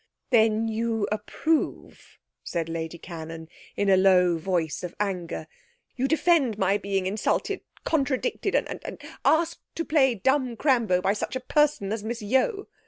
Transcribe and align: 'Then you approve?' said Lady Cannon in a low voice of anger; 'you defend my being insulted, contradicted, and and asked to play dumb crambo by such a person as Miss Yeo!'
'Then 0.31 0.67
you 0.67 1.07
approve?' 1.11 2.17
said 2.43 2.67
Lady 2.67 2.97
Cannon 2.97 3.47
in 3.75 3.87
a 3.87 3.95
low 3.95 4.35
voice 4.35 4.81
of 4.81 4.95
anger; 4.99 5.45
'you 5.95 6.07
defend 6.07 6.57
my 6.57 6.75
being 6.75 7.05
insulted, 7.05 7.61
contradicted, 7.83 8.55
and 8.55 8.83
and 8.83 8.99
asked 9.23 9.59
to 9.75 9.85
play 9.85 10.15
dumb 10.15 10.55
crambo 10.55 11.01
by 11.03 11.13
such 11.13 11.35
a 11.35 11.39
person 11.39 11.93
as 11.93 12.03
Miss 12.03 12.19
Yeo!' 12.23 12.65